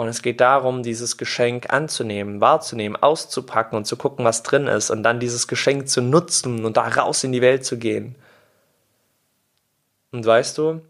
Und 0.00 0.08
es 0.08 0.22
geht 0.22 0.40
darum, 0.40 0.82
dieses 0.82 1.18
Geschenk 1.18 1.70
anzunehmen, 1.70 2.40
wahrzunehmen, 2.40 2.96
auszupacken 2.96 3.76
und 3.76 3.84
zu 3.84 3.98
gucken, 3.98 4.24
was 4.24 4.42
drin 4.42 4.66
ist 4.66 4.88
und 4.88 5.02
dann 5.02 5.20
dieses 5.20 5.46
Geschenk 5.46 5.90
zu 5.90 6.00
nutzen 6.00 6.64
und 6.64 6.78
da 6.78 6.88
raus 6.88 7.22
in 7.22 7.32
die 7.32 7.42
Welt 7.42 7.66
zu 7.66 7.76
gehen. 7.76 8.14
Und 10.10 10.24
weißt 10.24 10.56
du, 10.56 10.80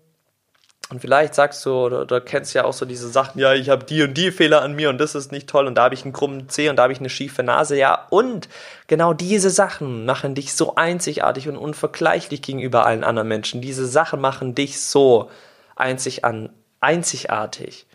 und 0.91 1.01
vielleicht 1.01 1.35
sagst 1.35 1.67
du 1.67 1.73
oder, 1.73 2.03
oder 2.03 2.21
kennst 2.21 2.55
ja 2.55 2.63
auch 2.63 2.73
so 2.73 2.87
diese 2.87 3.09
Sachen, 3.09 3.41
ja, 3.41 3.53
ich 3.53 3.69
habe 3.69 3.85
die 3.85 4.05
und 4.05 4.15
die 4.15 4.31
Fehler 4.31 4.63
an 4.63 4.77
mir 4.77 4.91
und 4.91 4.99
das 4.99 5.17
ist 5.17 5.33
nicht 5.33 5.49
toll 5.49 5.67
und 5.67 5.75
da 5.75 5.83
habe 5.83 5.95
ich 5.97 6.05
einen 6.05 6.13
krummen 6.13 6.49
Zeh 6.49 6.69
und 6.69 6.77
da 6.77 6.85
habe 6.85 6.93
ich 6.93 7.01
eine 7.01 7.11
schiefe 7.11 7.43
Nase. 7.43 7.77
Ja, 7.77 8.07
und 8.11 8.49
genau 8.87 9.13
diese 9.13 9.51
Sachen 9.51 10.05
machen 10.05 10.37
dich 10.37 10.55
so 10.55 10.77
einzigartig 10.77 11.49
und 11.49 11.57
unvergleichlich 11.57 12.43
gegenüber 12.43 12.87
allen 12.87 13.03
anderen 13.03 13.27
Menschen. 13.27 13.61
Diese 13.61 13.89
Sachen 13.89 14.21
machen 14.21 14.55
dich 14.55 14.81
so 14.81 15.33
einzig 15.75 16.25
an, 16.25 16.51
einzigartig. 16.79 17.89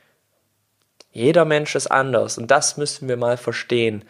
Jeder 1.15 1.45
Mensch 1.45 1.75
ist 1.75 1.87
anders 1.87 2.37
und 2.37 2.51
das 2.51 2.75
müssen 2.75 3.07
wir 3.07 3.15
mal 3.15 3.37
verstehen. 3.37 4.03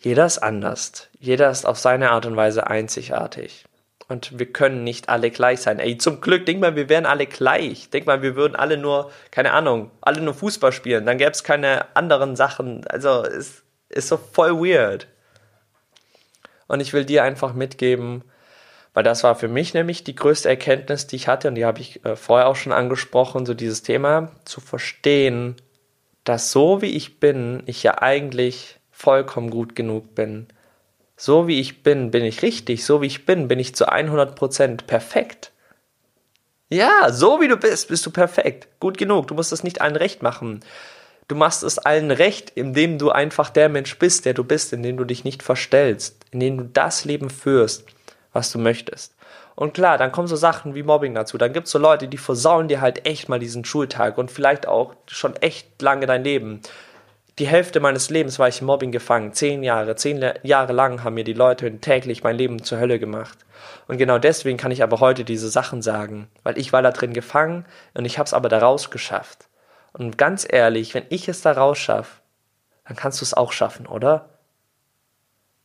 Jeder 0.00 0.26
ist 0.26 0.38
anders. 0.38 1.08
Jeder 1.20 1.48
ist 1.52 1.64
auf 1.64 1.78
seine 1.78 2.10
Art 2.10 2.26
und 2.26 2.34
Weise 2.34 2.66
einzigartig. 2.66 3.64
Und 4.08 4.36
wir 4.36 4.52
können 4.52 4.82
nicht 4.82 5.08
alle 5.08 5.30
gleich 5.30 5.60
sein. 5.60 5.78
Ey, 5.78 5.98
zum 5.98 6.20
Glück, 6.20 6.44
denk 6.44 6.60
mal, 6.60 6.74
wir 6.74 6.88
wären 6.88 7.06
alle 7.06 7.26
gleich. 7.26 7.90
Denk 7.90 8.06
mal, 8.06 8.22
wir 8.22 8.34
würden 8.34 8.56
alle 8.56 8.76
nur, 8.76 9.12
keine 9.30 9.52
Ahnung, 9.52 9.92
alle 10.00 10.20
nur 10.20 10.34
Fußball 10.34 10.72
spielen. 10.72 11.06
Dann 11.06 11.18
gäbe 11.18 11.30
es 11.30 11.44
keine 11.44 11.94
anderen 11.94 12.34
Sachen. 12.34 12.84
Also, 12.88 13.22
es 13.22 13.62
ist 13.88 14.08
so 14.08 14.16
voll 14.16 14.58
weird. 14.58 15.06
Und 16.66 16.80
ich 16.80 16.92
will 16.92 17.04
dir 17.04 17.22
einfach 17.22 17.54
mitgeben, 17.54 18.24
weil 18.94 19.04
das 19.04 19.22
war 19.22 19.36
für 19.36 19.48
mich 19.48 19.74
nämlich 19.74 20.02
die 20.02 20.16
größte 20.16 20.48
Erkenntnis, 20.48 21.06
die 21.06 21.16
ich 21.16 21.28
hatte, 21.28 21.46
und 21.46 21.54
die 21.54 21.64
habe 21.64 21.78
ich 21.78 22.04
äh, 22.04 22.16
vorher 22.16 22.48
auch 22.48 22.56
schon 22.56 22.72
angesprochen, 22.72 23.46
so 23.46 23.54
dieses 23.54 23.84
Thema 23.84 24.32
zu 24.44 24.60
verstehen, 24.60 25.54
dass 26.28 26.52
so 26.52 26.82
wie 26.82 26.90
ich 26.90 27.20
bin, 27.20 27.62
ich 27.66 27.82
ja 27.82 28.02
eigentlich 28.02 28.78
vollkommen 28.90 29.50
gut 29.50 29.74
genug 29.74 30.14
bin. 30.14 30.48
So 31.16 31.48
wie 31.48 31.60
ich 31.60 31.82
bin, 31.82 32.10
bin 32.10 32.24
ich 32.24 32.42
richtig. 32.42 32.84
So 32.84 33.00
wie 33.00 33.06
ich 33.06 33.24
bin, 33.24 33.48
bin 33.48 33.58
ich 33.58 33.74
zu 33.74 33.88
100% 33.88 34.84
perfekt. 34.86 35.52
Ja, 36.68 37.12
so 37.12 37.40
wie 37.40 37.48
du 37.48 37.56
bist, 37.56 37.88
bist 37.88 38.04
du 38.04 38.10
perfekt. 38.10 38.68
Gut 38.80 38.98
genug. 38.98 39.28
Du 39.28 39.34
musst 39.34 39.52
es 39.52 39.62
nicht 39.62 39.80
allen 39.80 39.96
recht 39.96 40.22
machen. 40.22 40.60
Du 41.28 41.34
machst 41.34 41.62
es 41.62 41.78
allen 41.78 42.10
recht, 42.10 42.50
indem 42.50 42.98
du 42.98 43.10
einfach 43.10 43.50
der 43.50 43.68
Mensch 43.68 43.98
bist, 43.98 44.24
der 44.26 44.34
du 44.34 44.44
bist, 44.44 44.72
indem 44.72 44.96
du 44.96 45.04
dich 45.04 45.24
nicht 45.24 45.42
verstellst, 45.42 46.24
indem 46.30 46.58
du 46.58 46.64
das 46.64 47.04
Leben 47.04 47.30
führst, 47.30 47.84
was 48.32 48.50
du 48.52 48.58
möchtest. 48.58 49.15
Und 49.56 49.72
klar, 49.72 49.96
dann 49.96 50.12
kommen 50.12 50.28
so 50.28 50.36
Sachen 50.36 50.74
wie 50.74 50.82
Mobbing 50.82 51.14
dazu. 51.14 51.38
Dann 51.38 51.54
gibt 51.54 51.66
es 51.66 51.72
so 51.72 51.78
Leute, 51.78 52.08
die 52.08 52.18
versauen 52.18 52.68
dir 52.68 52.82
halt 52.82 53.06
echt 53.06 53.30
mal 53.30 53.38
diesen 53.38 53.64
Schultag 53.64 54.18
und 54.18 54.30
vielleicht 54.30 54.68
auch 54.68 54.94
schon 55.06 55.34
echt 55.36 55.80
lange 55.80 56.04
dein 56.04 56.22
Leben. 56.22 56.60
Die 57.38 57.46
Hälfte 57.46 57.80
meines 57.80 58.10
Lebens 58.10 58.38
war 58.38 58.48
ich 58.48 58.60
im 58.60 58.66
Mobbing 58.66 58.92
gefangen. 58.92 59.32
Zehn 59.32 59.62
Jahre, 59.62 59.96
zehn 59.96 60.22
Jahre 60.42 60.74
lang 60.74 61.02
haben 61.02 61.14
mir 61.14 61.24
die 61.24 61.32
Leute 61.32 61.78
täglich 61.78 62.22
mein 62.22 62.36
Leben 62.36 62.62
zur 62.62 62.78
Hölle 62.78 62.98
gemacht. 62.98 63.38
Und 63.88 63.96
genau 63.96 64.18
deswegen 64.18 64.58
kann 64.58 64.72
ich 64.72 64.82
aber 64.82 65.00
heute 65.00 65.24
diese 65.24 65.48
Sachen 65.48 65.80
sagen, 65.80 66.28
weil 66.42 66.58
ich 66.58 66.74
war 66.74 66.82
da 66.82 66.90
drin 66.90 67.14
gefangen 67.14 67.64
und 67.94 68.04
ich 68.04 68.18
habe 68.18 68.26
es 68.26 68.34
aber 68.34 68.50
da 68.50 68.58
rausgeschafft. 68.58 69.48
Und 69.94 70.18
ganz 70.18 70.46
ehrlich, 70.48 70.92
wenn 70.92 71.04
ich 71.08 71.28
es 71.28 71.40
da 71.40 71.52
rausschaffe, 71.52 72.20
dann 72.86 72.96
kannst 72.96 73.22
du 73.22 73.24
es 73.24 73.32
auch 73.32 73.52
schaffen, 73.52 73.86
oder? 73.86 74.28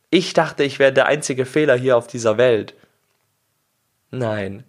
Ich 0.09 0.33
dachte, 0.33 0.63
ich 0.63 0.79
wäre 0.79 0.93
der 0.93 1.07
einzige 1.07 1.45
Fehler 1.45 1.75
hier 1.75 1.97
auf 1.97 2.07
dieser 2.07 2.37
Welt. 2.37 2.73
Nein, 4.11 4.65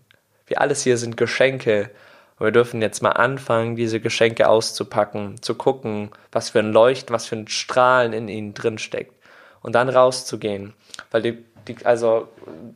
wir 0.46 0.61
alles 0.61 0.82
hier 0.82 0.96
sind 0.96 1.16
Geschenke. 1.16 1.90
Und 2.38 2.46
wir 2.46 2.52
dürfen 2.52 2.80
jetzt 2.80 3.02
mal 3.02 3.11
anfangen, 3.11 3.76
diese 3.76 4.00
Geschenke 4.00 4.49
auszupacken, 4.49 5.40
zu 5.42 5.54
gucken, 5.54 6.11
was 6.30 6.50
für 6.50 6.61
ein 6.61 6.72
Leuchten, 6.72 7.14
was 7.14 7.26
für 7.26 7.37
ein 7.37 7.49
Strahlen 7.49 8.12
in 8.12 8.28
ihnen 8.28 8.54
drin 8.54 8.78
steckt. 8.78 9.14
Und 9.61 9.75
dann 9.75 9.88
rauszugehen. 9.88 10.75
Weil 11.11 11.22
die, 11.22 11.44
die 11.68 11.76
also, 11.84 12.28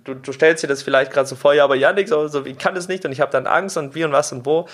du, 0.05 0.15
du 0.15 0.33
stellst 0.33 0.63
dir 0.63 0.69
das 0.69 0.83
vielleicht 0.83 1.13
gerade 1.13 1.29
so 1.29 1.37
vor, 1.37 1.55
ja, 1.55 1.65
aber 1.65 1.75
Janik, 1.75 2.09
so, 2.09 2.29
so, 2.29 2.45
ich 2.45 2.59
kann 2.59 2.75
das 2.75 2.89
nicht 2.89 3.05
und 3.05 3.13
ich 3.13 3.21
habe 3.21 3.33
dann 3.33 3.47
Angst 3.47 3.77
und 3.77 3.95
wie 3.95 4.05
und 4.05 4.13
was 4.13 4.33
und 4.33 4.47
wo. 4.47 4.69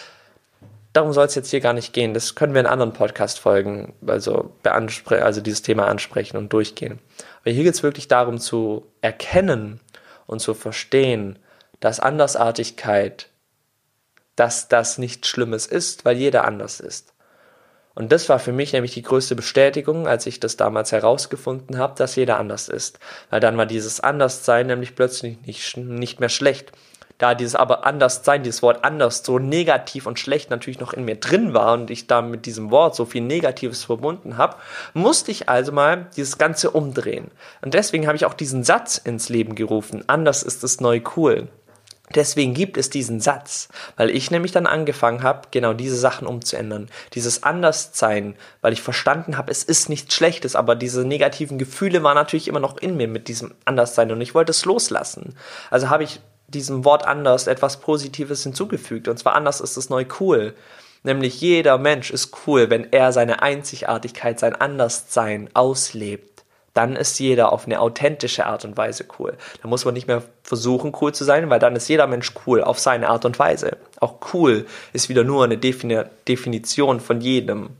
Darum 0.92 1.14
soll 1.14 1.24
es 1.24 1.34
jetzt 1.34 1.50
hier 1.50 1.60
gar 1.60 1.72
nicht 1.72 1.94
gehen. 1.94 2.12
Das 2.12 2.34
können 2.34 2.52
wir 2.52 2.60
in 2.60 2.66
anderen 2.66 2.92
Podcast-Folgen 2.92 3.94
also, 4.06 4.52
also 4.64 5.40
dieses 5.40 5.62
Thema 5.62 5.86
ansprechen 5.86 6.36
und 6.36 6.52
durchgehen. 6.52 6.98
Aber 7.40 7.50
hier 7.50 7.64
geht 7.64 7.74
es 7.74 7.82
wirklich 7.82 8.08
darum 8.08 8.38
zu 8.38 8.86
erkennen 9.00 9.80
und 10.26 10.40
zu 10.40 10.52
verstehen, 10.52 11.38
dass 11.82 11.98
Andersartigkeit, 11.98 13.28
dass 14.36 14.68
das 14.68 14.98
nichts 14.98 15.28
Schlimmes 15.28 15.66
ist, 15.66 16.04
weil 16.04 16.16
jeder 16.16 16.44
anders 16.44 16.78
ist. 16.78 17.12
Und 17.94 18.12
das 18.12 18.28
war 18.28 18.38
für 18.38 18.52
mich 18.52 18.72
nämlich 18.72 18.94
die 18.94 19.02
größte 19.02 19.34
Bestätigung, 19.34 20.06
als 20.06 20.26
ich 20.26 20.38
das 20.38 20.56
damals 20.56 20.92
herausgefunden 20.92 21.78
habe, 21.78 21.94
dass 21.96 22.14
jeder 22.16 22.38
anders 22.38 22.68
ist. 22.68 23.00
Weil 23.30 23.40
dann 23.40 23.58
war 23.58 23.66
dieses 23.66 23.98
Anderssein 23.98 24.68
nämlich 24.68 24.94
plötzlich 24.94 25.42
nicht, 25.44 25.76
nicht 25.76 26.20
mehr 26.20 26.28
schlecht, 26.28 26.72
da 27.18 27.34
dieses 27.34 27.56
aber 27.56 27.84
anders 27.84 28.24
sein, 28.24 28.44
dieses 28.44 28.62
Wort 28.62 28.84
anders 28.84 29.22
so 29.24 29.38
negativ 29.38 30.06
und 30.06 30.18
schlecht 30.18 30.50
natürlich 30.50 30.80
noch 30.80 30.92
in 30.92 31.04
mir 31.04 31.16
drin 31.16 31.52
war 31.52 31.74
und 31.74 31.90
ich 31.90 32.06
da 32.06 32.22
mit 32.22 32.46
diesem 32.46 32.70
Wort 32.70 32.94
so 32.94 33.04
viel 33.04 33.22
Negatives 33.22 33.84
verbunden 33.84 34.38
habe, 34.38 34.56
musste 34.94 35.30
ich 35.32 35.48
also 35.48 35.72
mal 35.72 36.06
dieses 36.16 36.38
Ganze 36.38 36.70
umdrehen. 36.70 37.30
Und 37.60 37.74
deswegen 37.74 38.06
habe 38.06 38.16
ich 38.16 38.24
auch 38.24 38.34
diesen 38.34 38.64
Satz 38.64 38.98
ins 38.98 39.28
Leben 39.28 39.56
gerufen. 39.56 40.04
Anders 40.06 40.42
ist 40.42 40.64
es 40.64 40.80
neu 40.80 41.00
cool. 41.16 41.48
Deswegen 42.14 42.54
gibt 42.54 42.76
es 42.76 42.90
diesen 42.90 43.20
Satz, 43.20 43.68
weil 43.96 44.10
ich 44.10 44.30
nämlich 44.30 44.52
dann 44.52 44.66
angefangen 44.66 45.22
habe, 45.22 45.48
genau 45.50 45.72
diese 45.72 45.96
Sachen 45.96 46.26
umzuändern. 46.26 46.88
Dieses 47.14 47.42
Anderssein, 47.42 48.34
weil 48.60 48.72
ich 48.72 48.82
verstanden 48.82 49.36
habe, 49.36 49.50
es 49.50 49.62
ist 49.62 49.88
nichts 49.88 50.14
Schlechtes, 50.14 50.56
aber 50.56 50.74
diese 50.74 51.04
negativen 51.04 51.58
Gefühle 51.58 52.02
waren 52.02 52.14
natürlich 52.14 52.48
immer 52.48 52.60
noch 52.60 52.76
in 52.78 52.96
mir 52.96 53.08
mit 53.08 53.28
diesem 53.28 53.54
Anderssein 53.64 54.12
und 54.12 54.20
ich 54.20 54.34
wollte 54.34 54.50
es 54.50 54.64
loslassen. 54.64 55.34
Also 55.70 55.90
habe 55.90 56.04
ich 56.04 56.20
diesem 56.48 56.84
Wort 56.84 57.06
anders 57.06 57.46
etwas 57.46 57.80
Positives 57.80 58.42
hinzugefügt. 58.42 59.08
Und 59.08 59.18
zwar 59.18 59.34
anders 59.34 59.60
ist 59.60 59.76
es 59.76 59.90
neu 59.90 60.04
cool. 60.20 60.54
Nämlich 61.02 61.40
jeder 61.40 61.78
Mensch 61.78 62.10
ist 62.10 62.32
cool, 62.46 62.70
wenn 62.70 62.92
er 62.92 63.12
seine 63.12 63.42
Einzigartigkeit, 63.42 64.38
sein 64.38 64.54
Anderssein 64.54 65.48
auslebt. 65.54 66.31
Dann 66.74 66.96
ist 66.96 67.18
jeder 67.18 67.52
auf 67.52 67.66
eine 67.66 67.80
authentische 67.80 68.46
Art 68.46 68.64
und 68.64 68.76
Weise 68.76 69.04
cool. 69.18 69.36
Da 69.60 69.68
muss 69.68 69.84
man 69.84 69.94
nicht 69.94 70.06
mehr 70.06 70.22
versuchen, 70.42 70.92
cool 71.00 71.12
zu 71.12 71.24
sein, 71.24 71.50
weil 71.50 71.58
dann 71.58 71.76
ist 71.76 71.88
jeder 71.88 72.06
Mensch 72.06 72.32
cool 72.46 72.62
auf 72.62 72.78
seine 72.78 73.08
Art 73.08 73.24
und 73.24 73.38
Weise. 73.38 73.76
Auch 74.00 74.16
cool 74.32 74.66
ist 74.92 75.08
wieder 75.08 75.24
nur 75.24 75.44
eine 75.44 75.58
Definition 75.58 77.00
von 77.00 77.20
jedem. 77.20 77.70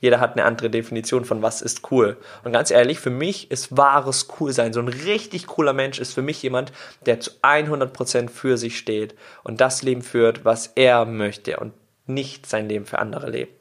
Jeder 0.00 0.20
hat 0.20 0.34
eine 0.34 0.44
andere 0.44 0.70
Definition 0.70 1.24
von 1.24 1.42
was 1.42 1.60
ist 1.60 1.90
cool. 1.90 2.16
Und 2.44 2.52
ganz 2.52 2.70
ehrlich, 2.70 3.00
für 3.00 3.10
mich 3.10 3.50
ist 3.50 3.76
wahres 3.76 4.28
Coolsein. 4.28 4.72
So 4.72 4.80
ein 4.80 4.88
richtig 4.88 5.48
cooler 5.48 5.72
Mensch 5.72 5.98
ist 5.98 6.14
für 6.14 6.22
mich 6.22 6.40
jemand, 6.42 6.72
der 7.04 7.18
zu 7.18 7.32
100% 7.42 8.28
für 8.28 8.56
sich 8.56 8.78
steht 8.78 9.16
und 9.42 9.60
das 9.60 9.82
Leben 9.82 10.02
führt, 10.02 10.44
was 10.44 10.68
er 10.76 11.04
möchte 11.04 11.56
und 11.58 11.74
nicht 12.06 12.46
sein 12.46 12.68
Leben 12.68 12.86
für 12.86 13.00
andere 13.00 13.28
lebt. 13.28 13.57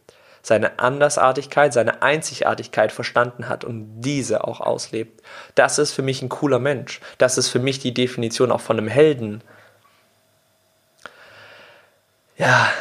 Seine 0.48 0.80
Andersartigkeit, 0.80 1.74
seine 1.74 2.02
Einzigartigkeit 2.02 2.94
verstanden 2.94 3.50
hat 3.50 3.66
und 3.66 4.00
diese 4.00 4.46
auch 4.46 4.62
auslebt. 4.62 5.22
Das 5.56 5.78
ist 5.78 5.92
für 5.92 6.04
mich 6.04 6.22
ein 6.22 6.30
cooler 6.30 6.60
Mensch. 6.60 7.02
Das 7.18 7.38
ist 7.38 7.50
für 7.50 7.60
mich 7.60 7.80
die 7.80 7.94
Definition 7.94 8.50
auch 8.54 8.62
von 8.62 8.78
einem 8.78 8.88
Helden. 8.88 9.42
Ja, 12.38 12.72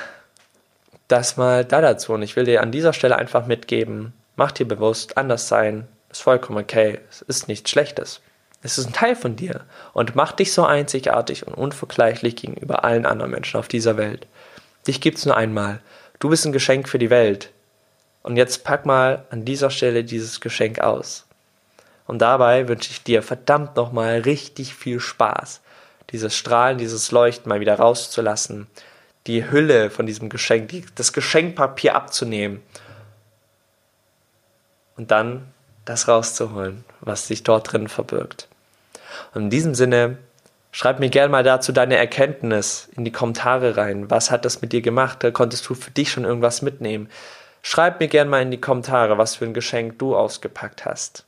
das 1.09 1.37
mal 1.37 1.65
da 1.65 1.81
dazu. 1.81 2.13
Und 2.13 2.23
ich 2.23 2.37
will 2.37 2.45
dir 2.45 2.63
an 2.63 2.71
dieser 2.71 2.93
Stelle 2.93 3.17
einfach 3.17 3.47
mitgeben, 3.47 4.13
mach 4.37 4.53
dir 4.53 4.69
bewusst, 4.69 5.19
anders 5.19 5.49
sein 5.49 5.89
ist 6.09 6.23
vollkommen 6.23 6.61
okay. 6.61 7.01
Es 7.11 7.23
ist 7.23 7.49
nichts 7.49 7.69
Schlechtes. 7.69 8.21
Es 8.63 8.79
ist 8.79 8.87
ein 8.87 8.93
Teil 8.93 9.17
von 9.17 9.35
dir 9.35 9.63
und 9.93 10.15
mach 10.15 10.31
dich 10.31 10.53
so 10.53 10.65
einzigartig 10.65 11.45
und 11.45 11.55
unvergleichlich 11.55 12.37
gegenüber 12.37 12.85
allen 12.85 13.07
anderen 13.07 13.33
Menschen 13.33 13.59
auf 13.59 13.67
dieser 13.67 13.97
Welt. 13.97 14.29
Dich 14.87 15.01
gibt's 15.01 15.27
nur 15.27 15.37
einmal. 15.37 15.81
Du 16.21 16.29
bist 16.29 16.47
ein 16.47 16.53
Geschenk 16.53 16.89
für 16.89 17.01
die 17.01 17.11
Welt. 17.11 17.51
Und 18.27 18.37
jetzt 18.37 18.65
pack 18.65 18.87
mal 18.87 19.25
an 19.31 19.45
dieser 19.45 19.71
Stelle 19.71 20.03
dieses 20.03 20.41
Geschenk 20.41 20.81
aus. 20.81 21.27
Und 22.09 22.19
dabei 22.19 22.67
wünsche 22.67 22.91
ich 22.91 23.05
dir 23.05 23.23
verdammt 23.23 23.77
nochmal 23.77 24.19
richtig 24.19 24.75
viel 24.75 24.99
Spaß, 24.99 25.61
dieses 26.11 26.35
Strahlen, 26.35 26.77
dieses 26.77 27.13
Leuchten 27.13 27.49
mal 27.49 27.61
wieder 27.61 27.77
rauszulassen, 27.77 28.67
die 29.29 29.49
Hülle 29.49 29.91
von 29.91 30.07
diesem 30.07 30.29
Geschenk, 30.29 30.71
die, 30.71 30.85
das 30.97 31.13
Geschenkpapier 31.13 31.95
abzunehmen 31.95 32.63
und 34.97 35.13
dann 35.13 35.47
das 35.85 36.09
rauszuholen, 36.09 36.85
was 37.03 37.29
sich 37.29 37.45
dort 37.45 37.73
drin 37.73 37.87
verbirgt. 37.87 38.49
Und 39.35 39.43
in 39.43 39.51
diesem 39.51 39.77
Sinne, 39.77 40.19
schreib 40.73 40.99
mir 40.99 41.11
gerne 41.11 41.29
mal 41.29 41.45
dazu 41.45 41.71
deine 41.71 41.97
Erkenntnis 41.97 42.89
in 42.97 43.05
die 43.05 43.13
Kommentare 43.13 43.77
rein. 43.77 44.11
Was 44.11 44.33
hat 44.33 44.45
das 44.45 44.63
mit 44.63 44.73
dir 44.73 44.83
gemacht? 44.83 45.25
Konntest 45.33 45.69
du 45.69 45.77
für 45.77 45.93
dich 45.93 46.11
schon 46.11 46.25
irgendwas 46.25 46.61
mitnehmen? 46.61 47.09
Schreib 47.69 47.99
mir 47.99 48.07
gerne 48.07 48.31
mal 48.31 48.43
in 48.43 48.53
die 48.53 48.61
Kommentare, 48.61 49.19
was 49.19 49.35
für 49.35 49.45
ein 49.45 49.53
Geschenk 49.53 49.99
du 49.99 50.15
ausgepackt 50.15 50.85
hast. 50.85 51.27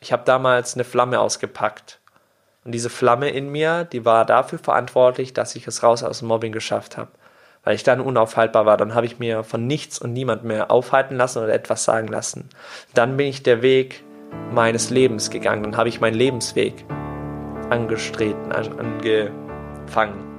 Ich 0.00 0.14
habe 0.14 0.22
damals 0.24 0.72
eine 0.72 0.84
Flamme 0.84 1.20
ausgepackt 1.20 1.98
und 2.64 2.72
diese 2.72 2.88
Flamme 2.88 3.28
in 3.28 3.50
mir, 3.52 3.84
die 3.84 4.06
war 4.06 4.24
dafür 4.24 4.58
verantwortlich, 4.58 5.34
dass 5.34 5.54
ich 5.56 5.66
es 5.66 5.82
raus 5.82 6.02
aus 6.02 6.20
dem 6.20 6.28
Mobbing 6.28 6.52
geschafft 6.52 6.96
habe. 6.96 7.10
Weil 7.64 7.74
ich 7.74 7.82
dann 7.82 8.00
unaufhaltbar 8.00 8.64
war. 8.64 8.78
Dann 8.78 8.94
habe 8.94 9.04
ich 9.04 9.18
mir 9.18 9.44
von 9.44 9.66
nichts 9.66 9.98
und 9.98 10.14
niemand 10.14 10.42
mehr 10.42 10.70
aufhalten 10.70 11.16
lassen 11.16 11.42
oder 11.42 11.52
etwas 11.52 11.84
sagen 11.84 12.08
lassen. 12.08 12.48
Dann 12.94 13.18
bin 13.18 13.26
ich 13.26 13.42
der 13.42 13.60
Weg 13.60 14.02
meines 14.50 14.88
Lebens 14.88 15.28
gegangen. 15.28 15.64
Dann 15.64 15.76
habe 15.76 15.90
ich 15.90 16.00
meinen 16.00 16.14
Lebensweg 16.14 16.82
angestreten, 17.68 18.52
angefangen. 18.52 20.37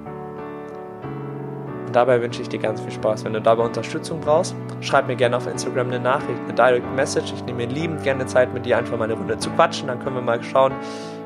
Und 1.90 1.96
dabei 1.96 2.22
wünsche 2.22 2.44
ich 2.44 2.50
dir 2.50 2.60
ganz 2.60 2.80
viel 2.82 2.92
Spaß. 2.92 3.26
Wenn 3.26 3.34
du 3.34 3.42
dabei 3.42 3.64
Unterstützung 3.64 4.20
brauchst, 4.22 4.56
schreib 4.80 5.08
mir 5.08 5.16
gerne 5.16 5.36
auf 5.36 5.48
Instagram 5.48 5.88
eine 5.88 6.00
Nachricht, 6.00 6.40
eine 6.44 6.54
Direct 6.54 6.86
Message. 6.96 7.34
Ich 7.34 7.44
nehme 7.46 7.66
mir 7.66 7.68
liebend 7.68 8.04
gerne 8.04 8.28
Zeit, 8.28 8.54
mit 8.54 8.64
dir 8.64 8.78
einfach 8.78 8.96
mal 8.96 9.06
eine 9.06 9.16
Runde 9.16 9.40
zu 9.40 9.50
quatschen. 9.50 9.88
Dann 9.88 9.98
können 9.98 10.16
wir 10.16 10.22
mal 10.22 10.44
schauen, 10.44 10.72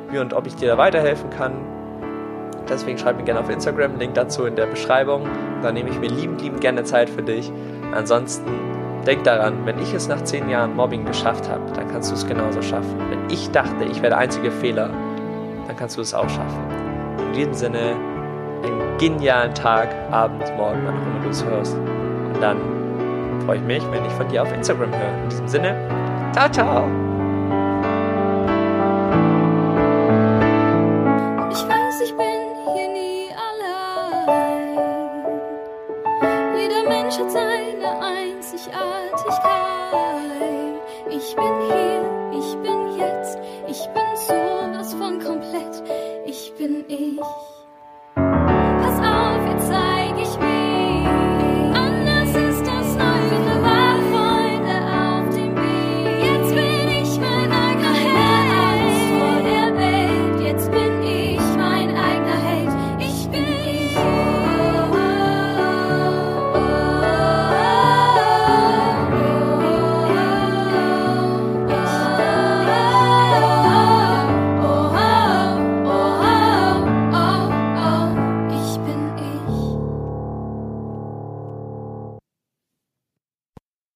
wie 0.09 0.19
und 0.19 0.33
ob 0.33 0.47
ich 0.47 0.55
dir 0.55 0.69
da 0.69 0.77
weiterhelfen 0.77 1.29
kann. 1.31 1.51
Deswegen 2.69 2.97
schreib 2.97 3.17
mir 3.17 3.25
gerne 3.25 3.41
auf 3.41 3.49
Instagram, 3.49 3.97
Link 3.99 4.13
dazu 4.13 4.45
in 4.45 4.55
der 4.55 4.67
Beschreibung. 4.67 5.27
Da 5.61 5.73
nehme 5.73 5.89
ich 5.89 5.99
mir 5.99 6.07
liebend, 6.07 6.41
liebend 6.41 6.61
gerne 6.61 6.85
Zeit 6.85 7.09
für 7.09 7.23
dich. 7.23 7.51
Ansonsten 7.93 8.49
denk 9.05 9.25
daran, 9.25 9.65
wenn 9.65 9.79
ich 9.79 9.93
es 9.93 10.07
nach 10.07 10.23
zehn 10.23 10.47
Jahren 10.47 10.77
Mobbing 10.77 11.03
geschafft 11.03 11.49
habe, 11.49 11.73
dann 11.73 11.89
kannst 11.89 12.09
du 12.09 12.15
es 12.15 12.25
genauso 12.25 12.61
schaffen. 12.61 12.97
Wenn 13.09 13.29
ich 13.29 13.51
dachte, 13.51 13.83
ich 13.83 13.97
wäre 13.97 14.11
der 14.11 14.19
einzige 14.19 14.49
Fehler, 14.49 14.91
dann 15.67 15.75
kannst 15.75 15.97
du 15.97 16.01
es 16.01 16.13
auch 16.13 16.29
schaffen. 16.29 16.63
In 17.19 17.33
diesem 17.33 17.53
Sinne, 17.53 18.12
einen 18.63 18.97
genialen 18.97 19.53
Tag, 19.53 19.89
Abend, 20.11 20.43
Morgen, 20.57 20.81
wann 20.85 20.95
auch 20.95 21.15
immer 21.15 21.23
du 21.23 21.29
es 21.29 21.43
hörst. 21.45 21.75
Und 21.75 22.41
dann 22.41 22.57
freue 23.45 23.57
ich 23.57 23.63
mich, 23.63 23.83
wenn 23.91 24.05
ich 24.05 24.11
von 24.13 24.27
dir 24.27 24.43
auf 24.43 24.53
Instagram 24.53 24.91
höre. 24.91 25.23
In 25.23 25.29
diesem 25.29 25.47
Sinne, 25.47 25.75
ciao, 26.33 26.49
ciao! 26.49 27.12